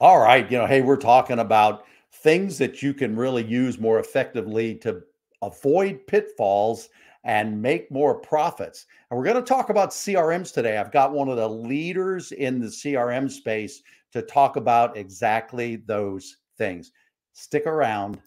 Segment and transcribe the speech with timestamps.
[0.00, 0.48] All right.
[0.50, 5.02] You know, hey, we're talking about things that you can really use more effectively to
[5.42, 6.88] avoid pitfalls
[7.24, 8.86] and make more profits.
[9.10, 10.78] And we're going to talk about CRMs today.
[10.78, 13.82] I've got one of the leaders in the CRM space
[14.12, 16.92] to talk about exactly those things.
[17.32, 18.20] Stick around.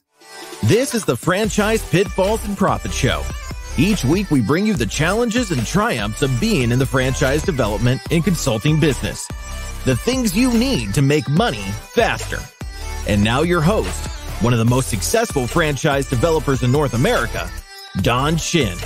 [0.64, 3.24] This is the Franchise Pitfalls and Profit Show.
[3.78, 8.02] Each week, we bring you the challenges and triumphs of being in the franchise development
[8.12, 9.28] and consulting business.
[9.84, 11.64] The things you need to make money
[11.96, 12.38] faster.
[13.08, 14.06] And now, your host,
[14.44, 17.50] one of the most successful franchise developers in North America,
[18.04, 18.78] Don Shin.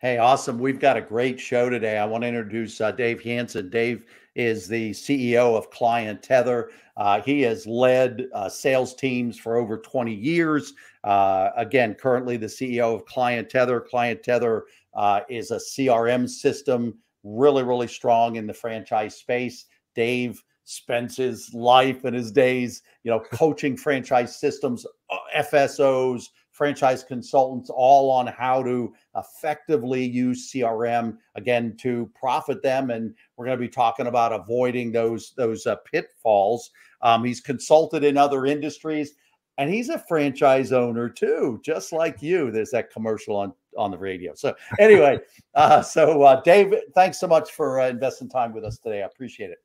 [0.00, 0.60] Hey, awesome.
[0.60, 1.98] We've got a great show today.
[1.98, 3.68] I want to introduce uh, Dave Hansen.
[3.68, 4.04] Dave
[4.36, 6.70] is the CEO of Client Tether.
[6.96, 10.72] Uh, he has led uh, sales teams for over 20 years.
[11.02, 13.80] Uh, again, currently the CEO of Client Tether.
[13.80, 19.66] Client Tether uh, is a CRM system, really, really strong in the franchise space.
[19.94, 27.04] Dave spends his life and his days, you know, coaching franchise systems, uh, FSOs, franchise
[27.04, 32.90] consultants, all on how to effectively use CRM again to profit them.
[32.90, 36.70] And we're going to be talking about avoiding those those uh, pitfalls.
[37.02, 39.14] Um, he's consulted in other industries,
[39.58, 42.50] and he's a franchise owner too, just like you.
[42.50, 44.34] There's that commercial on on the radio.
[44.34, 45.18] So anyway,
[45.54, 49.02] uh, so uh, Dave, thanks so much for uh, investing time with us today.
[49.02, 49.58] I appreciate it.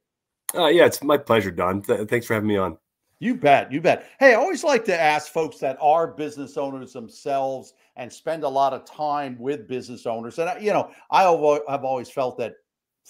[0.54, 1.82] Uh, yeah, it's my pleasure, Don.
[1.82, 2.78] Th- thanks for having me on.
[3.20, 3.72] You bet.
[3.72, 4.10] You bet.
[4.20, 8.50] Hey, I always like to ask folks that are business owners themselves and spend a
[8.50, 10.40] lot of time with business owners.
[10.40, 12.56] And, you know, I have always felt that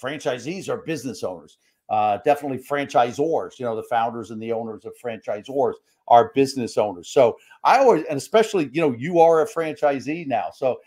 [0.00, 1.56] franchisees are business owners,
[1.92, 5.74] uh, definitely franchisors, you know, the founders and the owners of franchisors
[6.08, 7.08] are business owners.
[7.08, 10.50] So I always, and especially, you know, you are a franchisee now.
[10.52, 10.80] So,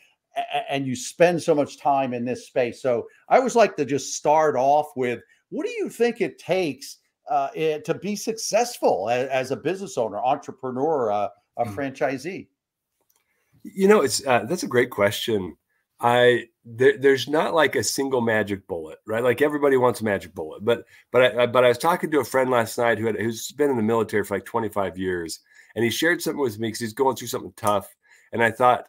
[0.69, 2.81] and you spend so much time in this space.
[2.81, 6.97] So I always like to just start off with what do you think it takes?
[7.29, 11.75] uh, eh, to be successful as, as, a business owner, entrepreneur, uh, a mm.
[11.75, 12.47] franchisee?
[13.63, 15.57] You know, it's uh, that's a great question.
[15.99, 19.23] I there, there's not like a single magic bullet, right?
[19.23, 22.25] Like everybody wants a magic bullet, but but I, but I was talking to a
[22.25, 25.39] friend last night who had who's been in the military for like 25 years,
[25.75, 27.95] and he shared something with me because he's going through something tough,
[28.33, 28.87] and I thought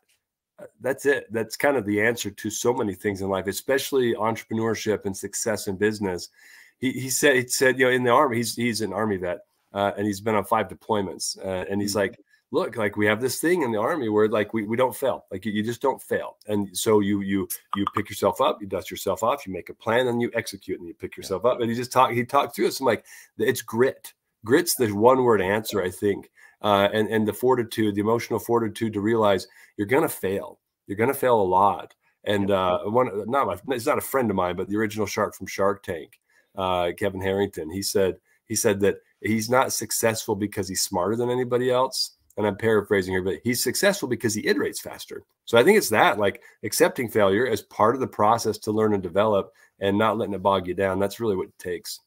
[0.58, 1.26] uh, that's it.
[1.32, 5.68] That's kind of the answer to so many things in life, especially entrepreneurship and success
[5.68, 6.30] in business
[6.78, 9.40] he, he said he said you know in the army he's he's an army vet
[9.72, 12.00] uh, and he's been on five deployments uh, and he's mm-hmm.
[12.00, 12.20] like
[12.56, 15.24] look like we have this thing in the army where like we, we don't fail
[15.30, 17.46] like you, you, just don't fail and so you you
[17.76, 20.78] you pick yourself up you dust yourself off you make a plan and you execute
[20.78, 21.50] and you pick yourself yeah.
[21.50, 22.80] up and he just talked he talked through it.
[22.80, 23.04] I'm like
[23.38, 24.12] it's grit
[24.44, 26.30] grit's the one word answer i think
[26.62, 29.46] uh, and and the fortitude the emotional fortitude to realize
[29.76, 31.94] you're gonna fail you're gonna fail a lot
[32.24, 35.34] and uh, one not my, it's not a friend of mine but the original shark
[35.34, 36.18] from shark tank
[36.56, 37.70] uh, Kevin Harrington.
[37.70, 42.15] He said he said that he's not successful because he's smarter than anybody else.
[42.36, 45.22] And I'm paraphrasing here, but he's successful because he iterates faster.
[45.46, 48.92] So I think it's that like accepting failure as part of the process to learn
[48.92, 50.98] and develop and not letting it bog you down.
[50.98, 52.00] That's really what it takes.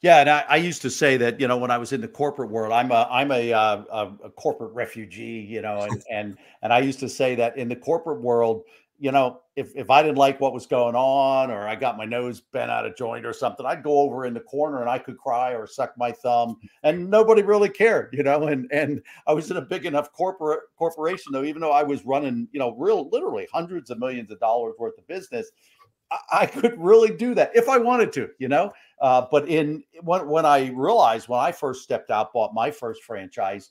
[0.00, 2.06] Yeah, and I, I, used to say that you know when I was in the
[2.06, 6.72] corporate world, I'm a I'm a, uh, a, corporate refugee, you know, and and and
[6.72, 8.62] I used to say that in the corporate world,
[9.00, 12.04] you know, if if I didn't like what was going on or I got my
[12.04, 14.98] nose bent out of joint or something, I'd go over in the corner and I
[14.98, 19.32] could cry or suck my thumb and nobody really cared, you know, and and I
[19.32, 22.74] was in a big enough corporate corporation though even though I was running, you know,
[22.76, 25.50] real literally hundreds of millions of dollars worth of business,
[26.10, 28.72] I, I could really do that if I wanted to, you know.
[29.00, 33.04] Uh, but in when when I realized when I first stepped out, bought my first
[33.04, 33.70] franchise,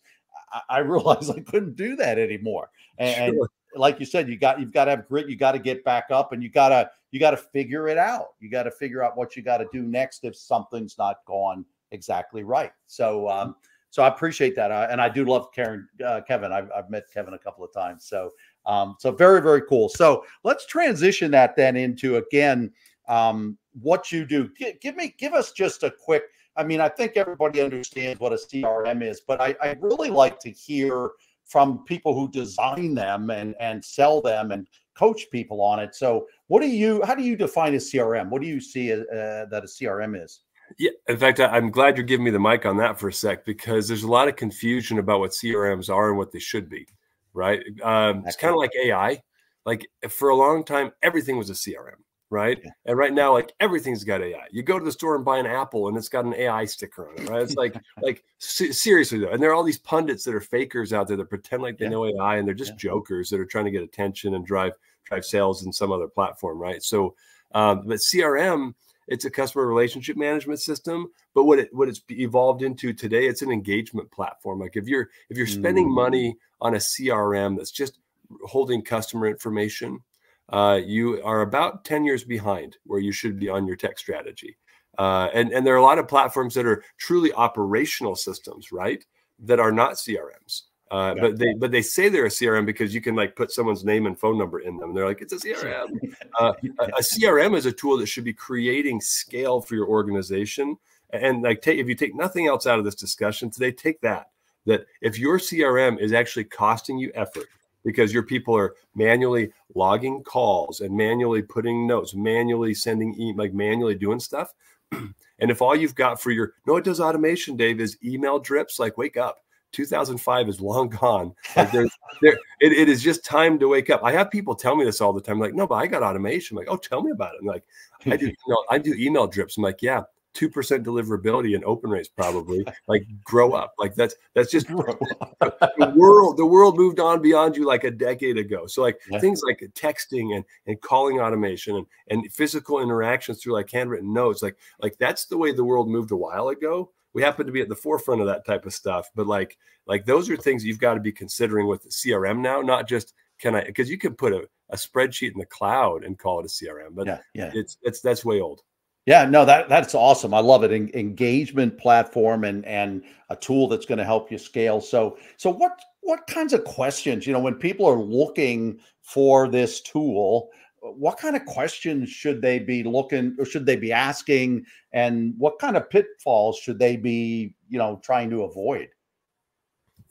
[0.70, 2.70] I, realized I couldn't do that anymore.
[2.98, 5.30] And, sure like you said, you got you've got to have grit.
[5.30, 8.30] You got to get back up, and you gotta you got to figure it out.
[8.40, 11.66] You got to figure out what you got to do next if something's not gone
[11.92, 12.72] exactly right.
[12.88, 13.56] So, um,
[13.90, 16.52] so I appreciate that, uh, and I do love Karen, uh, Kevin.
[16.52, 18.32] I've, I've met Kevin a couple of times, so
[18.66, 19.90] um, so very very cool.
[19.90, 22.72] So let's transition that then into again
[23.08, 24.50] um, what you do.
[24.58, 26.23] G- give me give us just a quick.
[26.58, 30.40] I mean, I think everybody understands what a CRM is, but I, I really like
[30.40, 31.12] to hear
[31.47, 35.96] from people who design them and and sell them and coach people on it.
[35.96, 37.02] So, what do you?
[37.03, 38.29] How do you define a CRM?
[38.29, 40.41] What do you see uh, that a CRM is?
[40.78, 43.46] Yeah, in fact, I'm glad you're giving me the mic on that for a sec
[43.46, 46.85] because there's a lot of confusion about what CRMs are and what they should be.
[47.34, 47.64] Right?
[47.84, 49.22] Um, it's kind of like AI.
[49.66, 52.59] Like for a long time, everything was a CRM right?
[52.64, 52.72] Yeah.
[52.85, 54.47] And right now, like everything's got AI.
[54.52, 57.09] You go to the store and buy an apple, and it's got an AI sticker
[57.09, 57.41] on it, right?
[57.41, 61.08] It's like, like seriously though, and there are all these pundits that are fakers out
[61.08, 61.91] there that pretend like they yeah.
[61.91, 62.78] know AI, and they're just yeah.
[62.78, 66.59] jokers that are trying to get attention and drive drive sales in some other platform,
[66.59, 66.84] right?
[66.84, 67.16] So,
[67.53, 68.73] um, but CRM
[69.08, 71.08] it's a customer relationship management system.
[71.34, 74.59] But what it what it's evolved into today, it's an engagement platform.
[74.59, 75.96] Like if you're if you're spending mm.
[75.96, 78.00] money on a CRM that's just
[78.46, 80.00] holding customer information,
[80.49, 84.58] uh, you are about 10 years behind where you should be on your tech strategy.
[84.97, 89.05] Uh, and, and there are a lot of platforms that are truly operational systems, right?
[89.40, 90.64] That are not CRMs.
[90.90, 91.22] Uh, yeah.
[91.22, 94.05] But they but they say they're a CRM because you can like put someone's name
[94.05, 94.94] and phone number in them.
[94.94, 96.16] They're like it's a CRM.
[96.40, 100.78] Uh, a, a, CRM is a tool that should be creating scale for your organization.
[101.11, 104.29] And like take if you take nothing else out of this discussion today, take that
[104.66, 107.47] that if your CRM is actually costing you effort
[107.87, 113.53] because your people are manually logging calls and manually putting notes, manually sending e- like
[113.53, 114.53] manually doing stuff.
[114.91, 118.78] and if all you've got for your no, it does automation, Dave, is email drips.
[118.78, 119.37] Like wake up.
[119.72, 121.34] 2005 is long gone.
[121.55, 121.91] Like there's,
[122.22, 124.01] there, it, it is just time to wake up.
[124.03, 125.39] I have people tell me this all the time.
[125.39, 126.57] Like, no, but I got automation.
[126.57, 127.39] I'm like, oh, tell me about it.
[127.41, 127.63] I'm like,
[128.05, 129.55] I do, you know, I do email drips.
[129.57, 130.03] I'm like, yeah,
[130.35, 130.52] 2%
[130.84, 133.74] deliverability and open rates probably like grow up.
[133.78, 138.38] Like that's that's just the world the world moved on beyond you like a decade
[138.38, 138.68] ago.
[138.68, 139.20] So like yeah.
[139.20, 144.41] things like texting and and calling automation and, and physical interactions through like handwritten notes
[144.41, 146.91] like like that's the way the world moved a while ago.
[147.14, 149.58] We happen to be at the forefront of that type of stuff but like
[149.88, 153.14] like those are things you've got to be considering with the crm now not just
[153.40, 156.46] can i because you can put a, a spreadsheet in the cloud and call it
[156.46, 157.52] a crm but yeah, yeah.
[157.56, 158.62] it's it's that's way old
[159.08, 160.34] yeah, no, that that's awesome.
[160.34, 160.72] I love it.
[160.74, 164.82] En- engagement platform and and a tool that's going to help you scale.
[164.82, 169.80] So so what what kinds of questions, you know, when people are looking for this
[169.80, 170.50] tool,
[170.82, 175.58] what kind of questions should they be looking or should they be asking and what
[175.58, 178.90] kind of pitfalls should they be, you know, trying to avoid?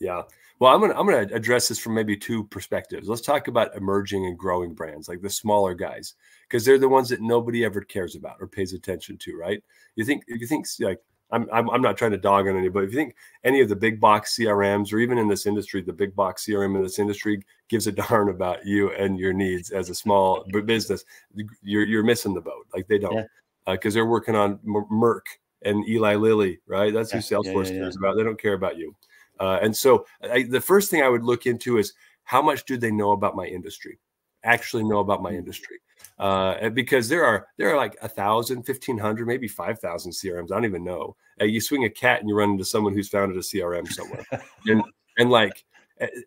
[0.00, 0.22] Yeah.
[0.58, 3.10] Well, I'm gonna I'm gonna address this from maybe two perspectives.
[3.10, 6.14] Let's talk about emerging and growing brands, like the smaller guys,
[6.48, 9.62] because they're the ones that nobody ever cares about or pays attention to, right?
[9.96, 11.00] You think if you think like
[11.32, 12.68] I'm, I'm I'm not trying to dog on anybody.
[12.70, 15.82] But if you think any of the big box CRMs or even in this industry,
[15.82, 19.70] the big box CRM in this industry gives a darn about you and your needs
[19.70, 21.04] as a small business,
[21.62, 22.66] you're you're missing the boat.
[22.74, 23.26] Like they don't,
[23.66, 24.02] because yeah.
[24.02, 25.22] uh, they're working on Merck
[25.62, 26.92] and Eli Lilly, right?
[26.94, 28.16] That's yeah, who Salesforce yeah, cares about.
[28.16, 28.94] They don't care about you.
[29.38, 31.92] Uh, and so I, the first thing I would look into is
[32.24, 33.98] how much do they know about my industry?
[34.44, 35.38] Actually know about my mm.
[35.38, 35.78] industry.
[36.18, 40.50] Uh, because there are there are like a thousand, fifteen hundred, maybe five thousand CRMs.
[40.50, 41.14] I don't even know.
[41.40, 44.24] Uh, you swing a cat and you run into someone who's founded a CRM somewhere,
[44.66, 44.82] and
[45.18, 45.64] and like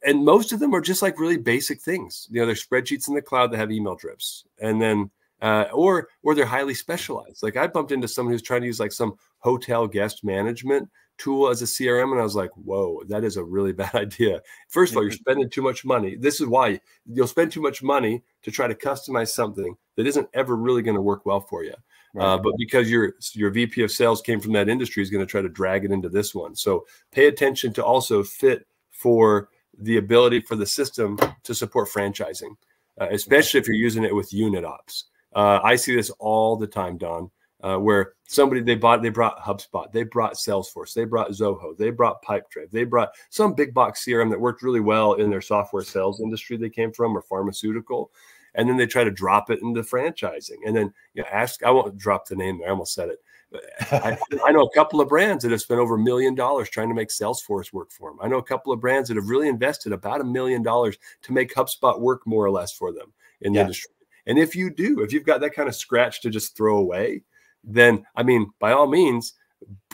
[0.06, 2.28] and most of them are just like really basic things.
[2.32, 5.10] You know, there's spreadsheets in the cloud that have email drips, and then
[5.42, 7.44] uh, or or they're highly specialized.
[7.44, 10.90] Like I bumped into someone who's trying to use like some hotel guest management
[11.20, 12.12] tool as a CRM.
[12.12, 14.42] And I was like, whoa, that is a really bad idea.
[14.70, 16.16] First of all, you're spending too much money.
[16.16, 20.30] This is why you'll spend too much money to try to customize something that isn't
[20.34, 21.76] ever really going to work well for you.
[22.16, 22.26] Right.
[22.26, 25.30] Uh, but because your your VP of sales came from that industry, is going to
[25.30, 26.56] try to drag it into this one.
[26.56, 32.56] So pay attention to also fit for the ability for the system to support franchising,
[33.00, 35.06] uh, especially if you're using it with unit ops.
[35.36, 37.30] Uh, I see this all the time, Don
[37.62, 41.90] uh, where somebody they bought they brought HubSpot, they brought Salesforce, they brought Zoho, they
[41.90, 45.84] brought Pipedrive, they brought some big box CRM that worked really well in their software
[45.84, 48.12] sales industry they came from or pharmaceutical,
[48.56, 51.72] and then they try to drop it into franchising, and then you know, ask I
[51.72, 53.20] won't drop the name there, I almost said it.
[53.92, 54.16] I,
[54.46, 56.94] I, know a couple of brands that have spent over a million dollars trying to
[56.94, 58.20] make Salesforce work for them.
[58.22, 61.34] I know a couple of brands that have really invested about a million dollars to
[61.34, 63.12] make HubSpot work more or less for them
[63.42, 63.64] in the yeah.
[63.64, 63.92] industry.
[64.28, 67.24] And if you do, if you've got that kind of scratch to just throw away,
[67.64, 69.34] then I mean, by all means,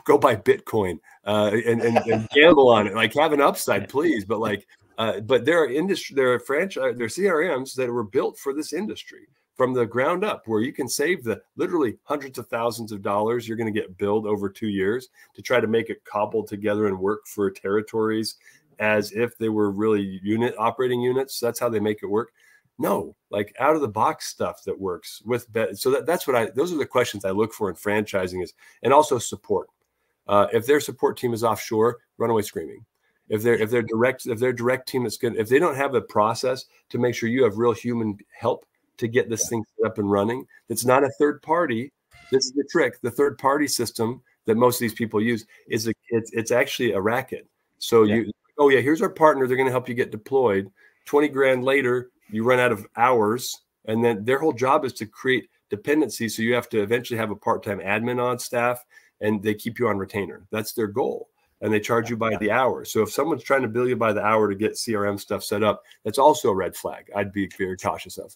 [0.03, 2.95] go buy Bitcoin uh, and, and, and, gamble on it.
[2.95, 4.25] Like have an upside, please.
[4.25, 4.67] But like,
[4.98, 8.53] uh, but there are industry, there are franchise, there are CRMs that were built for
[8.53, 12.91] this industry from the ground up, where you can save the literally hundreds of thousands
[12.91, 16.03] of dollars you're going to get billed over two years to try to make it
[16.03, 18.36] cobbled together and work for territories
[18.79, 21.39] as if they were really unit operating units.
[21.39, 22.34] That's how they make it work
[22.77, 26.36] no like out of the box stuff that works with bet so that, that's what
[26.36, 28.53] i those are the questions i look for in franchising is
[28.84, 29.67] and also support.
[30.27, 32.84] Uh, if their support team is offshore run away screaming.
[33.29, 35.94] If they're if they're direct if their direct team is good if they don't have
[35.94, 38.65] a process to make sure you have real human help
[38.98, 41.91] to get this thing up and running it's not a third party
[42.32, 43.00] this is the trick.
[43.01, 46.94] The third party system that most of these people use is a, it's, it's actually
[46.94, 47.48] a racket.
[47.79, 48.15] So yeah.
[48.15, 50.72] you oh yeah here's our partner they're going to help you get deployed.
[51.05, 55.05] 20 grand later you run out of hours and then their whole job is to
[55.05, 58.84] create dependency so you have to eventually have a part-time admin on staff
[59.22, 60.46] and they keep you on retainer.
[60.51, 61.29] That's their goal
[61.62, 62.86] and they charge you by the hour.
[62.86, 65.63] So if someone's trying to bill you by the hour to get crm stuff set
[65.63, 68.36] up that's also a red flag i'd be very cautious of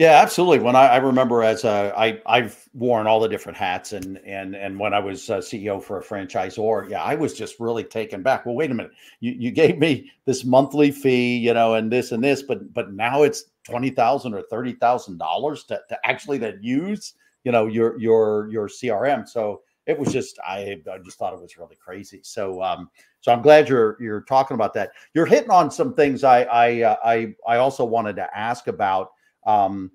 [0.00, 0.60] Yeah, absolutely.
[0.60, 4.56] When I, I remember as a, I I've worn all the different hats and and
[4.56, 8.46] and when I was CEO for a franchisor, yeah, I was just really taken back.
[8.46, 12.12] Well, wait a minute, you you gave me this monthly fee, you know, and this
[12.12, 16.38] and this, but but now it's twenty thousand or thirty thousand dollars to to actually
[16.38, 17.12] then use,
[17.44, 19.28] you know, your your your CRM.
[19.28, 22.20] So it was just I I just thought it was really crazy.
[22.22, 22.88] So um
[23.20, 24.92] so I'm glad you're you're talking about that.
[25.12, 29.10] You're hitting on some things I I uh, I I also wanted to ask about
[29.46, 29.90] um,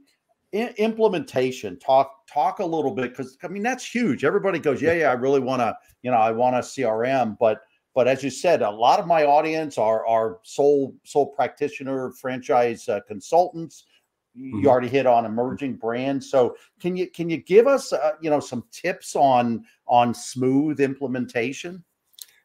[0.56, 1.78] implementation.
[1.80, 4.24] Talk talk a little bit because I mean that's huge.
[4.24, 7.62] Everybody goes, yeah, yeah, I really want to, you know, I want a CRM, but
[7.94, 12.88] but as you said, a lot of my audience are are sole sole practitioner franchise
[12.88, 13.86] uh, consultants.
[14.34, 14.68] You mm-hmm.
[14.68, 18.42] already hit on emerging brands, so can you can you give us uh, you know
[18.42, 21.84] some tips on on smooth implementation?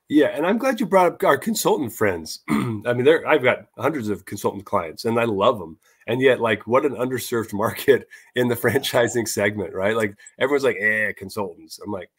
[0.09, 2.41] Yeah, and I'm glad you brought up our consultant friends.
[2.49, 5.79] I mean, there I've got hundreds of consultant clients, and I love them
[6.11, 9.97] and yet like what an underserved market in the franchising segment right?
[9.97, 11.79] Like everyone's like eh consultants.
[11.85, 12.11] I'm like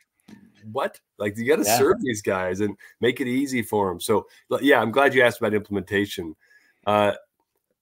[0.71, 0.99] what?
[1.17, 1.77] Like you got to yeah.
[1.77, 4.27] serve these guys and make it easy for them so
[4.61, 6.35] yeah i'm glad you asked about implementation.
[6.85, 7.13] Uh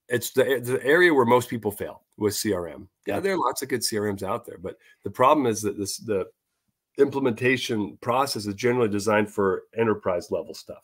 [0.08, 3.70] it's the, the area where most people fail with crm yeah there are lots of
[3.70, 6.26] good crms out there but the problem is that this the
[7.00, 10.84] implementation process is generally designed for enterprise level stuff.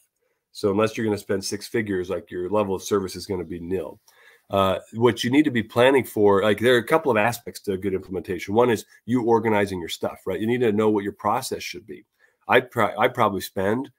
[0.51, 3.41] So unless you're going to spend six figures like your level of service is going
[3.41, 3.99] to be nil
[4.49, 7.61] uh, what you need to be planning for, like there are a couple of aspects
[7.61, 8.53] to a good implementation.
[8.53, 10.39] One is you organizing your stuff, right?
[10.39, 12.05] You need to know what your process should be.
[12.47, 13.89] I pro- I probably spend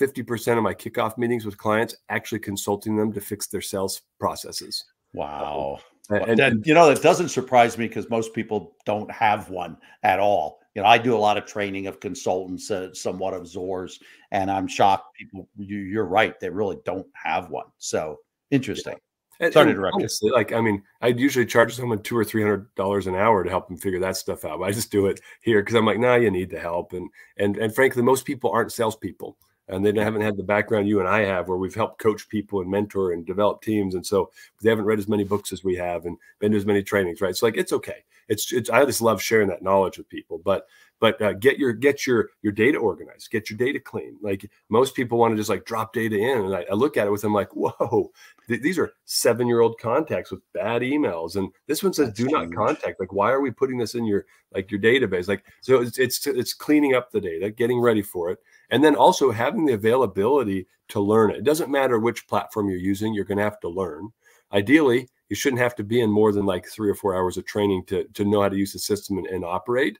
[0.00, 4.84] 50% of my kickoff meetings with clients actually consulting them to fix their sales processes.
[5.12, 5.80] Wow.
[6.10, 10.18] and, and, you know, that doesn't surprise me because most people don't have one at
[10.18, 10.60] all.
[10.74, 14.50] You know, I do a lot of training of consultants, uh, somewhat of ZORs, and
[14.50, 17.66] I'm shocked people, you, are right, they really don't have one.
[17.78, 18.18] So
[18.50, 18.94] interesting.
[18.94, 19.09] Yeah.
[19.40, 22.72] And, Sorry to Honestly, like I mean, I'd usually charge someone two or three hundred
[22.74, 24.58] dollars an hour to help them figure that stuff out.
[24.58, 27.08] But I just do it here because I'm like, nah, you need the help, and
[27.38, 31.08] and and frankly, most people aren't salespeople, and they haven't had the background you and
[31.08, 34.30] I have, where we've helped coach people and mentor and develop teams, and so
[34.60, 37.22] they haven't read as many books as we have and been to as many trainings,
[37.22, 37.34] right?
[37.34, 38.04] So like, it's okay.
[38.28, 40.66] It's it's I just love sharing that knowledge with people, but
[41.00, 44.16] but uh, get your get your your data organized get your data clean.
[44.22, 47.06] Like most people want to just like drop data in and i, I look at
[47.06, 48.10] it with them like whoa
[48.48, 52.18] th- these are seven year old contacts with bad emails and this one says That's
[52.18, 52.32] do huge.
[52.32, 55.28] not contact like why are we putting this in your like your database?
[55.28, 58.38] Like so it's, it's it's cleaning up the data getting ready for it
[58.70, 61.38] and then also having the availability to learn it.
[61.38, 64.08] It doesn't matter which platform you're using you're going to have to learn.
[64.52, 67.46] Ideally you shouldn't have to be in more than like three or four hours of
[67.46, 69.98] training to, to know how to use the system and, and operate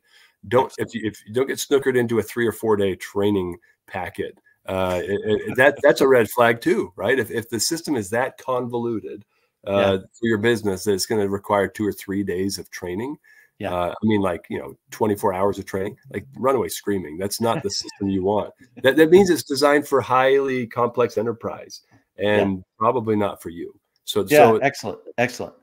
[0.48, 3.56] don't if you, if you don't get snookered into a three or four day training
[3.86, 7.18] packet uh, it, it, that that's a red flag too right?
[7.18, 9.24] If, if the system is that convoluted
[9.66, 9.96] uh, yeah.
[9.96, 13.16] for your business that it's going to require two or three days of training
[13.58, 13.74] yeah.
[13.74, 17.18] uh, i mean like you know 24 hours of training like runaway screaming.
[17.18, 18.52] That's not the system you want.
[18.82, 21.82] That, that means it's designed for highly complex enterprise
[22.16, 22.62] and yeah.
[22.78, 23.74] probably not for you.
[24.04, 25.54] So yeah so, excellent excellent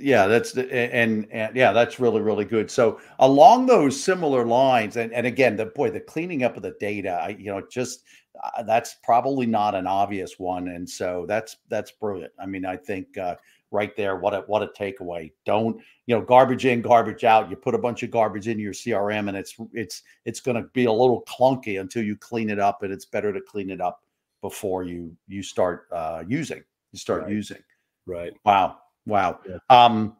[0.00, 2.70] yeah that's the, and and yeah that's really really good.
[2.70, 6.76] So along those similar lines and, and again the boy the cleaning up of the
[6.80, 8.04] data I, you know just
[8.42, 12.32] uh, that's probably not an obvious one and so that's that's brilliant.
[12.38, 13.36] I mean i think uh,
[13.70, 15.32] right there what a what a takeaway.
[15.44, 17.50] Don't you know garbage in garbage out.
[17.50, 20.68] You put a bunch of garbage in your crm and it's it's it's going to
[20.72, 23.80] be a little clunky until you clean it up and it's better to clean it
[23.80, 24.02] up
[24.40, 26.62] before you you start uh using
[26.92, 27.32] you start right.
[27.32, 27.58] using.
[28.06, 28.32] Right.
[28.44, 28.78] Wow
[29.08, 29.40] Wow.
[29.48, 29.56] Yeah.
[29.70, 30.16] Um,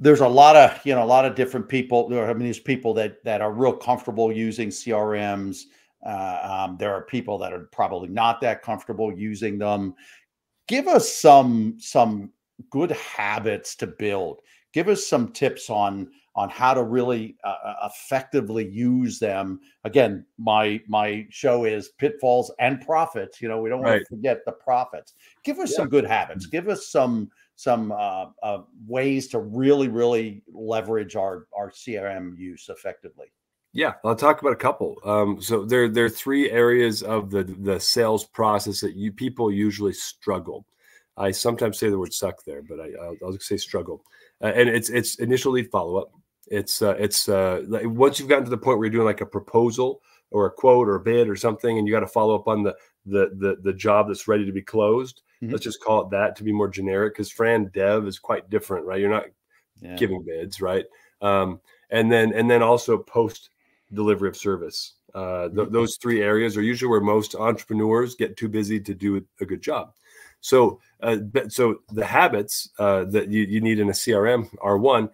[0.00, 2.08] there's a lot of you know a lot of different people.
[2.08, 5.62] There, I mean, there's people that that are real comfortable using CRMs.
[6.04, 9.94] Uh, um, there are people that are probably not that comfortable using them.
[10.66, 12.32] Give us some some
[12.70, 14.40] good habits to build.
[14.72, 19.60] Give us some tips on on how to really uh, uh effectively use them.
[19.84, 23.40] Again, my my show is pitfalls and profits.
[23.40, 23.90] You know, we don't right.
[23.90, 25.14] want to forget the profits.
[25.44, 25.76] Give us yeah.
[25.76, 26.46] some good habits.
[26.46, 32.68] Give us some some uh, uh, ways to really really leverage our our CRM use
[32.68, 33.26] effectively.
[33.74, 34.96] Yeah, I'll talk about a couple.
[35.04, 39.50] Um, so there there are three areas of the the sales process that you people
[39.50, 40.66] usually struggle.
[41.16, 44.04] I sometimes say the word suck there, but I, will I'll say struggle.
[44.42, 46.12] Uh, and it's it's initial lead follow up.
[46.48, 49.20] It's uh, it's uh, like once you've gotten to the point where you're doing like
[49.20, 52.34] a proposal or a quote or a bid or something, and you got to follow
[52.34, 52.74] up on the
[53.06, 55.22] the the the job that's ready to be closed.
[55.42, 55.52] Mm-hmm.
[55.52, 58.86] Let's just call it that to be more generic because Fran Dev is quite different,
[58.86, 59.00] right?
[59.00, 59.24] You're not
[59.80, 59.96] yeah.
[59.96, 60.84] giving bids, right?
[61.20, 63.50] Um, and then and then also post
[63.92, 64.94] delivery of service.
[65.14, 65.72] Uh, th- mm-hmm.
[65.72, 69.62] Those three areas are usually where most entrepreneurs get too busy to do a good
[69.62, 69.92] job.
[70.42, 71.18] So, uh,
[71.48, 75.08] so the habits uh, that you, you need in a CRM are one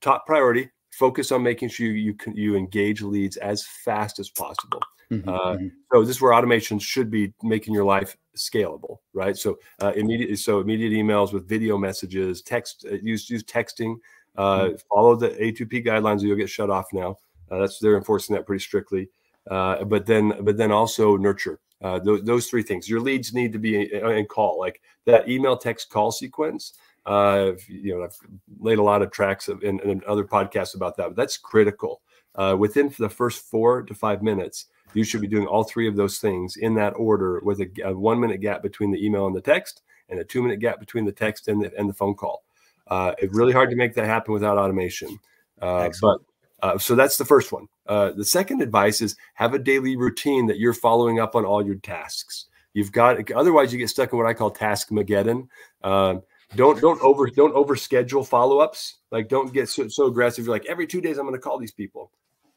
[0.00, 0.70] top priority.
[0.90, 4.80] Focus on making sure you you, can, you engage leads as fast as possible.
[5.12, 5.68] Mm-hmm, uh, mm-hmm.
[5.92, 9.36] So this is where automation should be making your life scalable, right?
[9.36, 13.96] So uh, immediate, so immediate emails with video messages, text, uh, use use texting.
[14.36, 14.76] Uh, mm-hmm.
[14.90, 17.18] Follow the A2P guidelines, or you'll get shut off now.
[17.50, 19.10] Uh, that's they're enforcing that pretty strictly.
[19.50, 22.88] Uh, but then, but then also nurture those, those three things.
[22.88, 26.74] Your leads need to be in, in call, like that email, text, call sequence.
[27.04, 28.16] Uh, you know, I've
[28.58, 31.08] laid a lot of tracks of, in, in other podcasts about that.
[31.08, 32.02] But that's critical.
[32.34, 35.96] Uh, within the first four to five minutes, you should be doing all three of
[35.96, 39.36] those things in that order with a, a one minute gap between the email and
[39.36, 42.14] the text and a two minute gap between the text and the, and the phone
[42.14, 42.44] call.
[42.88, 45.18] Uh, it's really hard to make that happen without automation.
[45.60, 46.18] Uh, but
[46.66, 47.68] uh, so that's the first one.
[47.86, 51.64] Uh, the second advice is have a daily routine that you're following up on all
[51.64, 52.46] your tasks.
[52.74, 55.48] You've got otherwise you get stuck in what I call task mageddon.
[55.82, 56.22] Um,
[56.54, 58.96] don't don't over don't over schedule follow ups.
[59.10, 60.44] Like don't get so, so aggressive.
[60.44, 62.10] You're like every two days I'm going to call these people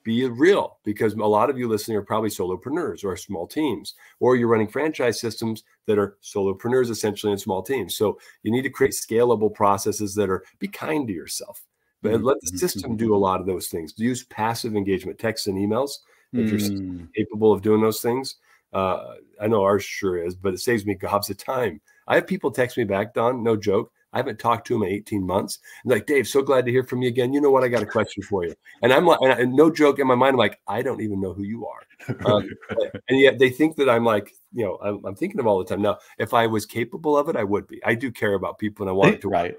[0.03, 4.35] be real because a lot of you listening are probably solopreneurs or small teams, or
[4.35, 7.95] you're running franchise systems that are solopreneurs essentially in small teams.
[7.95, 11.61] So you need to create scalable processes that are be kind to yourself,
[12.01, 12.25] but mm-hmm.
[12.25, 13.93] let the system do a lot of those things.
[13.97, 15.91] Use passive engagement, texts and emails
[16.33, 17.07] if you're mm.
[17.15, 18.35] capable of doing those things.
[18.71, 21.81] Uh, I know ours sure is, but it saves me gobs of time.
[22.07, 23.91] I have people text me back, Don, no joke.
[24.11, 25.59] I haven't talked to him in 18 months.
[25.83, 27.31] And like, Dave, so glad to hear from you again.
[27.31, 27.63] You know what?
[27.63, 28.55] I got a question for you.
[28.81, 31.33] And I'm like, and no joke in my mind, I'm like, I don't even know
[31.33, 31.81] who you are.
[32.25, 32.49] Um,
[33.09, 35.65] and yet they think that I'm like, you know, I'm, I'm, thinking of all the
[35.65, 35.83] time.
[35.83, 37.79] Now, if I was capable of it, I would be.
[37.85, 39.29] I do care about people and I want to.
[39.29, 39.55] Right.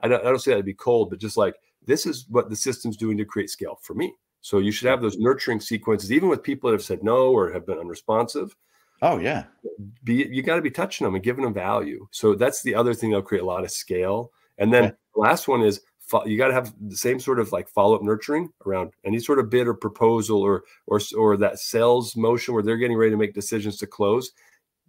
[0.00, 1.56] I don't, I don't say that to be cold, but just like
[1.88, 4.14] this is what the system's doing to create scale for me.
[4.42, 7.50] So you should have those nurturing sequences, even with people that have said no or
[7.50, 8.54] have been unresponsive.
[9.02, 9.44] Oh yeah.
[10.04, 12.06] Be you got to be touching them and giving them value.
[12.10, 14.32] So that's the other thing that'll create a lot of scale.
[14.58, 15.80] And then the last one is
[16.26, 19.38] you got to have the same sort of like follow up nurturing around any sort
[19.38, 23.16] of bid or proposal or or or that sales motion where they're getting ready to
[23.16, 24.32] make decisions to close.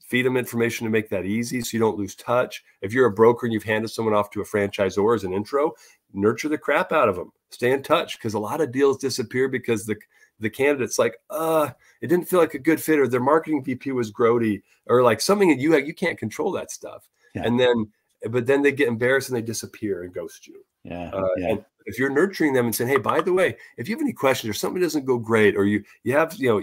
[0.09, 2.63] Feed them information to make that easy so you don't lose touch.
[2.81, 5.73] If you're a broker and you've handed someone off to a franchisor as an intro,
[6.13, 7.31] nurture the crap out of them.
[7.51, 9.95] Stay in touch because a lot of deals disappear because the
[10.39, 11.69] the candidate's like, uh,
[12.01, 15.21] it didn't feel like a good fit, or their marketing VP was grody, or like
[15.21, 17.07] something that you you can't control that stuff.
[17.35, 17.43] Yeah.
[17.45, 17.91] And then,
[18.31, 20.63] but then they get embarrassed and they disappear and ghost you.
[20.83, 21.09] Yeah.
[21.13, 21.55] Uh, yeah.
[21.85, 24.49] If you're nurturing them and saying, hey, by the way, if you have any questions
[24.49, 26.61] or something doesn't go great, or you you have you know,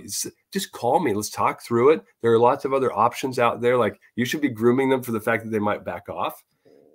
[0.53, 1.15] just call me.
[1.15, 2.05] Let's talk through it.
[2.23, 3.77] There are lots of other options out there.
[3.77, 6.45] Like you should be grooming them for the fact that they might back off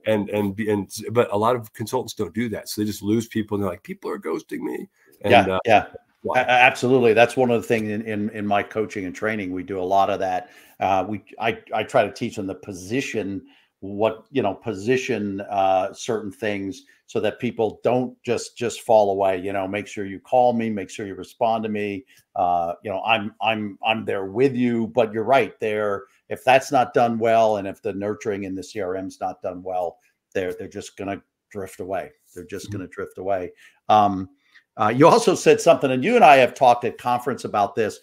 [0.06, 3.28] and and and but a lot of consultants don't do that so they just lose
[3.28, 4.90] people and they're like people are ghosting me
[5.22, 5.86] and, yeah uh, yeah
[6.24, 6.36] Wow.
[6.36, 9.52] Absolutely, that's one of the things in, in, in my coaching and training.
[9.52, 10.52] We do a lot of that.
[10.80, 13.42] Uh, we I I try to teach them the position,
[13.82, 19.40] what you know, position uh, certain things so that people don't just just fall away.
[19.40, 22.06] You know, make sure you call me, make sure you respond to me.
[22.36, 24.88] Uh, you know, I'm I'm I'm there with you.
[24.88, 26.04] But you're right there.
[26.30, 29.98] If that's not done well, and if the nurturing in the CRM's not done well,
[30.34, 32.12] they're they're just gonna drift away.
[32.36, 32.78] They're just mm-hmm.
[32.78, 33.52] gonna drift away.
[33.90, 34.30] Um,
[34.78, 38.00] uh, you also said something, and you and I have talked at conference about this.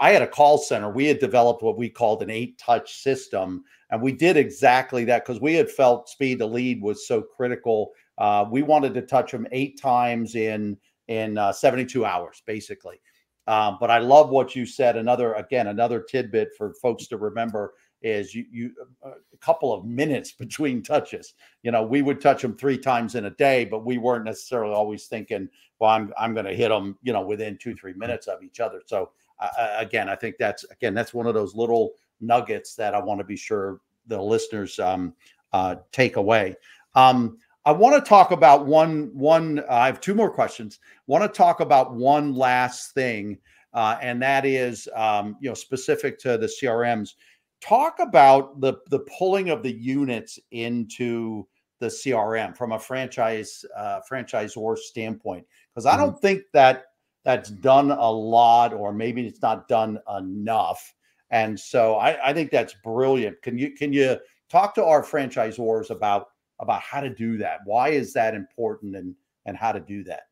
[0.00, 0.90] I had a call center.
[0.90, 5.24] We had developed what we called an eight touch system, and we did exactly that
[5.24, 7.90] because we had felt speed to lead was so critical.
[8.16, 10.76] Uh, we wanted to touch them eight times in
[11.08, 13.00] in uh, 72 hours, basically.
[13.46, 14.96] Um, but I love what you said.
[14.96, 18.72] Another again, another tidbit for folks to remember is you you
[19.04, 21.34] uh, a couple of minutes between touches.
[21.62, 24.74] You know, we would touch them three times in a day, but we weren't necessarily
[24.74, 28.26] always thinking, well, I'm I'm going to hit them, you know, within two three minutes
[28.26, 28.82] of each other.
[28.86, 32.98] So uh, again, I think that's again that's one of those little nuggets that I
[32.98, 35.14] want to be sure the listeners um,
[35.52, 36.56] uh, take away.
[36.94, 39.60] Um, I want to talk about one one.
[39.60, 40.80] Uh, I have two more questions.
[41.06, 43.38] Want to talk about one last thing,
[43.74, 47.14] uh, and that is um, you know specific to the CRMs
[47.60, 51.46] talk about the the pulling of the units into
[51.80, 56.02] the CRM from a franchise uh, franchisor standpoint because I mm-hmm.
[56.02, 56.84] don't think that
[57.24, 60.94] that's done a lot or maybe it's not done enough.
[61.30, 63.40] And so I, I think that's brilliant.
[63.42, 64.16] Can you can you
[64.48, 67.60] talk to our franchisors about about how to do that?
[67.64, 69.14] Why is that important and
[69.46, 70.22] and how to do that?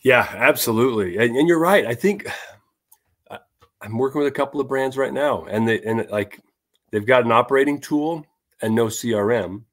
[0.00, 1.16] Yeah absolutely.
[1.16, 1.86] And, and you're right.
[1.86, 2.30] I think
[3.82, 6.40] I'm working with a couple of brands right now, and they and like
[6.90, 8.24] they've got an operating tool
[8.60, 9.64] and no CRM.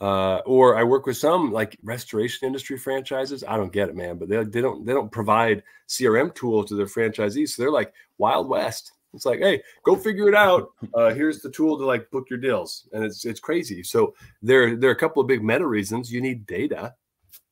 [0.00, 3.42] Uh, or I work with some like restoration industry franchises.
[3.42, 6.76] I don't get it, man, but they, they don't they don't provide CRM tools to
[6.76, 8.92] their franchisees, so they're like Wild West.
[9.14, 10.70] It's like, hey, go figure it out.
[10.94, 13.82] Uh, here's the tool to like book your deals, and it's it's crazy.
[13.82, 16.12] So there there are a couple of big meta reasons.
[16.12, 16.94] You need data.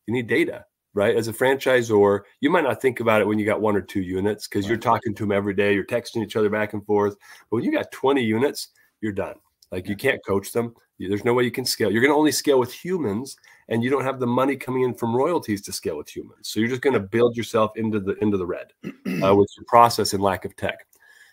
[0.07, 0.67] You need data,
[0.97, 1.15] right?
[1.15, 4.01] As a franchisor, you might not think about it when you got one or two
[4.01, 4.71] units because right.
[4.71, 7.17] you're talking to them every day, you're texting each other back and forth.
[7.51, 8.69] But when you got 20 units,
[9.03, 9.35] you're done.
[9.71, 10.75] Like you can't coach them.
[10.99, 11.93] There's no way you can scale.
[11.93, 13.37] You're going to only scale with humans,
[13.69, 16.49] and you don't have the money coming in from royalties to scale with humans.
[16.49, 18.91] So you're just going to build yourself into the into the red uh,
[19.37, 20.87] with your process and lack of tech.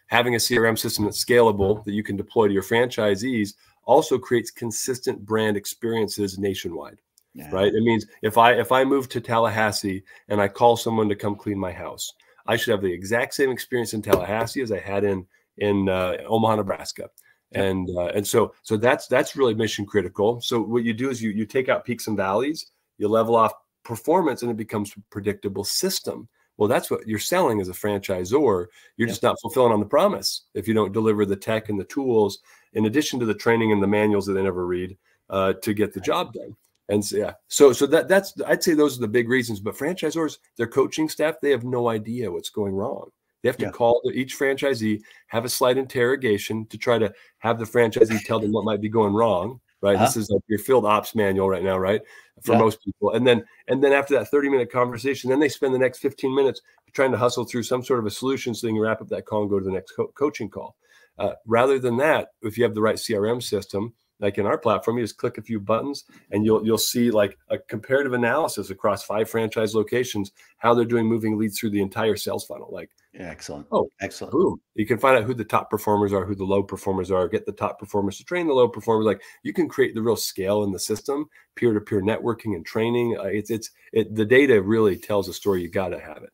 [0.08, 3.54] Having a CRM system that's scalable that you can deploy to your franchisees
[3.86, 6.99] also creates consistent brand experiences nationwide.
[7.34, 7.50] Yeah.
[7.52, 7.74] Right?
[7.74, 11.36] It means if I if I move to Tallahassee and I call someone to come
[11.36, 12.13] clean my house,
[12.46, 15.26] I should have the exact same experience in Tallahassee as I had in
[15.58, 17.10] in uh, Omaha, Nebraska.
[17.54, 20.41] And uh, and so so that's that's really mission critical.
[20.41, 23.54] So what you do is you you take out peaks and valleys you level off
[23.84, 26.28] performance and it becomes a predictable system.
[26.58, 28.67] Well that's what you're selling as a franchisor.
[28.98, 31.86] You're just not fulfilling on the promise if you don't deliver the tech and the
[31.86, 32.39] tools
[32.74, 34.98] in addition to the training and the manuals that they never read
[35.30, 36.56] uh, to get the job done
[36.89, 39.76] and so, yeah so so that that's i'd say those are the big reasons but
[39.76, 43.10] franchisors their coaching staff they have no idea what's going wrong
[43.43, 43.72] they have to yeah.
[43.72, 48.54] call each franchisee, have a slight interrogation to try to have the franchisee tell them
[48.54, 49.60] what might be going wrong.
[49.82, 49.98] Right.
[49.98, 50.06] Uh-huh.
[50.06, 52.02] This is like your field ops manual right now, right?
[52.41, 52.60] For yeah.
[52.60, 53.12] most people.
[53.12, 56.34] And then and then after that 30 minute conversation, then they spend the next 15
[56.34, 56.62] minutes
[56.93, 59.26] trying to hustle through some sort of a solution so they can wrap up that
[59.26, 60.78] call and go to the next co- coaching call.
[61.19, 64.97] Uh, rather than that, if you have the right CRM system, like in our platform,
[64.97, 69.03] you just click a few buttons and you'll you'll see like a comparative analysis across
[69.03, 72.69] five franchise locations, how they're doing moving leads through the entire sales funnel.
[72.71, 73.67] Like yeah, excellent.
[73.71, 74.31] Oh, excellent.
[74.31, 74.59] Boom.
[74.73, 77.45] You can find out who the top performers are, who the low performers are, get
[77.45, 79.05] the top performers to train the low performers.
[79.05, 82.65] Like you can create the real scale in the system, peer to peer networking and
[82.65, 83.17] training.
[83.19, 85.62] Uh, it's, it's, it, the data really tells a story.
[85.62, 86.31] You got to have it.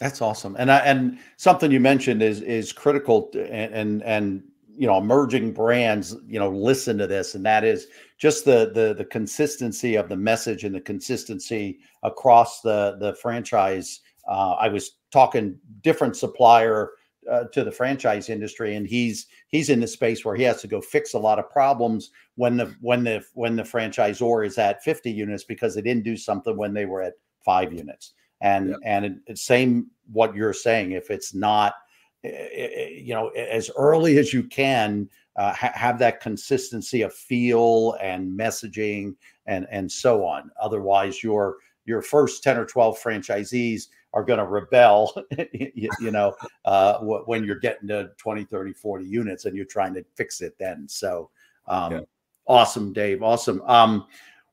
[0.00, 0.56] That's awesome.
[0.58, 4.42] And, I, and something you mentioned is, is critical and, and, and
[4.76, 7.86] you know emerging brands you know listen to this and that is
[8.18, 14.00] just the the the consistency of the message and the consistency across the the franchise.
[14.28, 16.90] Uh, i was talking different supplier
[17.30, 20.68] uh, to the franchise industry and he's he's in the space where he has to
[20.68, 24.82] go fix a lot of problems when the when the when the franchisor is at
[24.82, 27.14] 50 units because they didn't do something when they were at
[27.46, 28.12] five units.
[28.42, 28.76] And yeah.
[28.84, 30.92] and it, same what you're saying.
[30.92, 31.74] If it's not
[32.22, 38.38] you know, as early as you can, uh, ha- have that consistency of feel and
[38.38, 39.14] messaging
[39.46, 40.50] and and so on.
[40.60, 45.14] Otherwise, your your first ten or twelve franchisees are going to rebel,
[45.52, 49.92] you, you, know, uh, when you're getting to 20, 30, 40 units and you're trying
[49.92, 50.88] to fix it then.
[50.88, 51.28] So,
[51.68, 52.00] um, yeah.
[52.46, 53.22] awesome, Dave.
[53.22, 53.60] Awesome.
[53.66, 54.06] Um,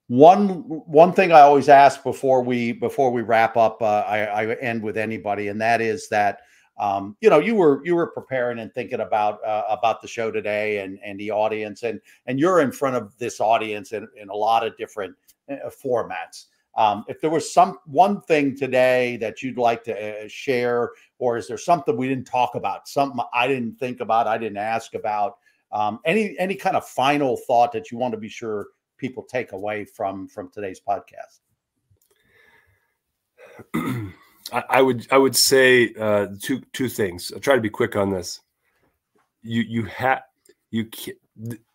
[0.07, 0.49] one
[0.85, 4.83] one thing I always ask before we before we wrap up, uh, I, I end
[4.83, 6.41] with anybody, and that is that
[6.77, 10.31] um, you know you were you were preparing and thinking about uh, about the show
[10.31, 14.29] today and and the audience and and you're in front of this audience in, in
[14.29, 15.15] a lot of different
[15.49, 16.45] uh, formats.
[16.75, 21.37] Um, if there was some one thing today that you'd like to uh, share or
[21.37, 24.95] is there something we didn't talk about something i didn't think about i didn't ask
[24.95, 25.37] about
[25.71, 29.51] um, any any kind of final thought that you want to be sure people take
[29.51, 31.41] away from from today's podcast
[34.53, 37.31] I, I would I would say uh, two two things.
[37.33, 38.39] I'll try to be quick on this.
[39.41, 40.21] You you have
[40.71, 40.89] you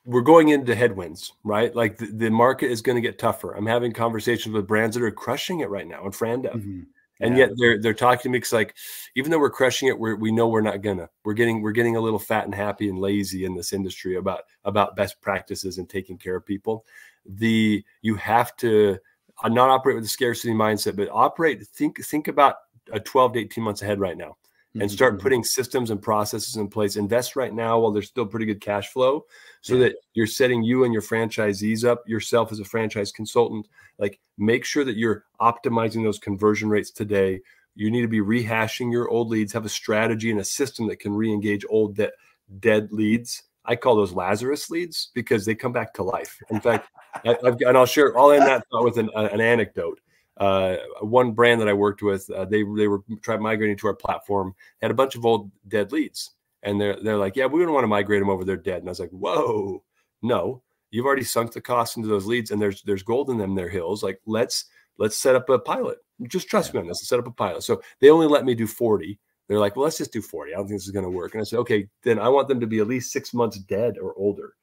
[0.05, 1.75] we're going into headwinds, right?
[1.75, 3.53] Like the, the market is going to get tougher.
[3.53, 6.55] I'm having conversations with brands that are crushing it right now in Frandev.
[6.55, 6.81] Mm-hmm.
[7.21, 7.47] And yeah.
[7.47, 8.77] yet they're they're talking to me because like
[9.17, 11.09] even though we're crushing it, we we know we're not gonna.
[11.25, 14.43] We're getting we're getting a little fat and happy and lazy in this industry about
[14.65, 16.87] about best practices and taking care of people.
[17.27, 18.99] The you have to
[19.43, 22.57] uh, not operate with a scarcity mindset, but operate think think about
[22.93, 24.37] a 12 to 18 months ahead right now
[24.81, 25.23] and start mm-hmm.
[25.23, 26.97] putting systems and processes in place.
[26.97, 29.25] Invest right now while there's still pretty good cash flow
[29.61, 29.85] so yeah.
[29.85, 33.67] that you're setting you and your franchisees up, yourself as a franchise consultant.
[33.99, 37.41] Like make sure that you're optimizing those conversion rates today.
[37.75, 41.01] You need to be rehashing your old leads, have a strategy and a system that
[41.01, 42.13] can re-engage old de-
[42.61, 43.43] dead leads.
[43.65, 46.39] I call those Lazarus leads because they come back to life.
[46.51, 46.89] In fact,
[47.25, 48.17] I, have and I'll share.
[48.19, 50.01] I'll end that thought with an, an anecdote
[50.39, 53.95] uh, one brand that I worked with, uh, they they were trying migrating to our
[53.95, 56.31] platform, had a bunch of old dead leads,
[56.63, 58.79] and they're they're like, yeah, we don't want to migrate them over; they're dead.
[58.79, 59.83] And I was like, whoa,
[60.23, 63.55] no, you've already sunk the cost into those leads, and there's there's gold in them.
[63.55, 64.03] Their hills.
[64.03, 65.99] Like let's let's set up a pilot.
[66.29, 66.81] Just trust yeah.
[66.81, 66.99] me on this.
[66.99, 67.63] Let's set up a pilot.
[67.63, 69.19] So they only let me do forty.
[69.49, 70.53] They're like, well, let's just do forty.
[70.53, 71.35] I don't think this is going to work.
[71.35, 73.97] And I said, okay, then I want them to be at least six months dead
[73.99, 74.55] or older.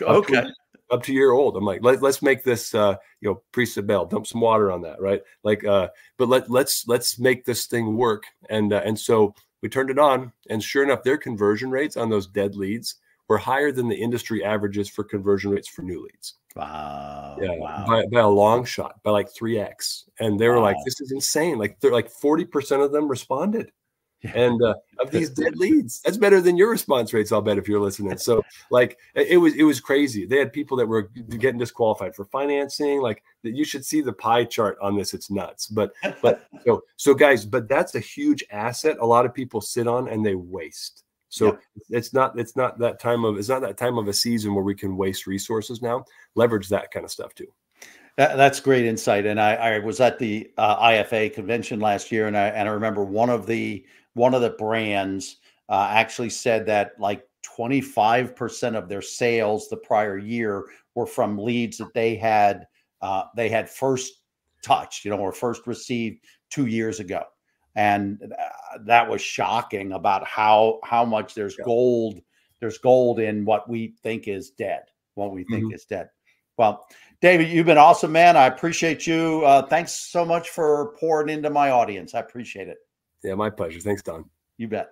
[0.00, 0.44] Okay
[0.90, 1.56] up to a year old.
[1.56, 4.70] I'm like, Let, us make this, uh, you know, priest of Baal, dump some water
[4.70, 5.22] on that, right?
[5.42, 8.24] Like, uh, but let let's let's make this thing work.
[8.48, 12.10] And uh, and so We turned it on, and sure enough, their conversion rates on
[12.10, 12.96] those dead leads
[13.28, 16.34] were higher than the industry averages for conversion rates for new leads.
[16.56, 17.38] Wow.
[17.40, 17.84] Yeah, wow.
[17.86, 20.04] By, by a long shot, by like 3x.
[20.18, 20.62] And they were wow.
[20.62, 21.56] like, this is insane.
[21.56, 23.70] Like they're like 40% of them responded.
[24.22, 24.32] Yeah.
[24.34, 27.32] And uh, of these dead leads, that's better than your response rates.
[27.32, 28.18] I'll bet if you're listening.
[28.18, 30.26] So, like, it was it was crazy.
[30.26, 31.02] They had people that were
[31.38, 33.00] getting disqualified for financing.
[33.00, 35.14] Like, you should see the pie chart on this.
[35.14, 35.68] It's nuts.
[35.68, 38.98] But but so so guys, but that's a huge asset.
[39.00, 41.04] A lot of people sit on and they waste.
[41.30, 41.60] So yep.
[41.88, 44.64] it's not it's not that time of it's not that time of a season where
[44.64, 46.04] we can waste resources now.
[46.34, 47.46] Leverage that kind of stuff too.
[48.16, 49.24] That, that's great insight.
[49.24, 52.72] And I, I was at the uh, IFA convention last year, and I and I
[52.72, 53.86] remember one of the
[54.20, 55.38] one of the brands
[55.70, 57.26] uh, actually said that like
[57.58, 62.66] 25% of their sales the prior year were from leads that they had
[63.00, 64.20] uh, they had first
[64.62, 67.22] touched, you know, or first received two years ago,
[67.76, 71.64] and uh, that was shocking about how how much there's yeah.
[71.64, 72.20] gold
[72.60, 74.82] there's gold in what we think is dead,
[75.14, 75.74] what we think mm-hmm.
[75.74, 76.10] is dead.
[76.58, 76.86] Well,
[77.22, 78.36] David, you've been awesome, man.
[78.36, 79.42] I appreciate you.
[79.46, 82.14] Uh, thanks so much for pouring into my audience.
[82.14, 82.76] I appreciate it.
[83.22, 83.80] Yeah, my pleasure.
[83.80, 84.24] Thanks, Don.
[84.56, 84.90] You bet.